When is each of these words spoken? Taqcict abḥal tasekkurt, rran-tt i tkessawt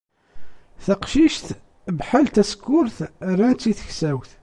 Taqcict 0.85 1.47
abḥal 1.89 2.25
tasekkurt, 2.35 2.97
rran-tt 3.31 3.69
i 3.71 3.73
tkessawt 3.79 4.31